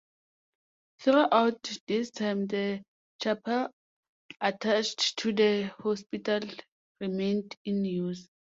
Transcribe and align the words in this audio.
Throughout 0.97 1.77
this 1.85 2.09
time 2.09 2.47
the 2.47 2.81
chapel 3.21 3.69
attached 4.41 5.15
to 5.17 5.31
the 5.31 5.71
hospital 5.77 6.39
remained 6.99 7.55
in 7.65 7.85
use. 7.85 8.27